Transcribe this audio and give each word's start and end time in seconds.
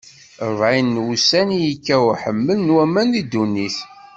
Ṛebɛin 0.51 0.89
n 0.97 1.01
wussan 1.05 1.49
i 1.57 1.59
yekka 1.65 1.97
uḥemmal 2.11 2.59
n 2.61 2.73
waman 2.75 3.07
di 3.13 3.21
ddunit. 3.25 3.77